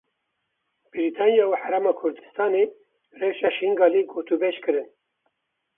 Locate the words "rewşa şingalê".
3.19-4.01